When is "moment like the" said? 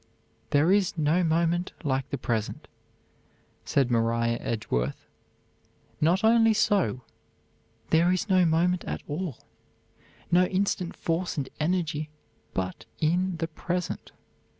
1.23-2.17